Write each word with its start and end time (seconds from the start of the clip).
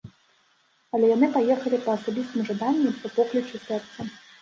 Але 0.95 1.05
яны 1.11 1.29
паехалі 1.35 1.81
па 1.85 1.91
асабістым 1.99 2.41
жаданні, 2.51 2.97
па 3.07 3.15
поклічы 3.21 3.67
сэрца. 3.71 4.13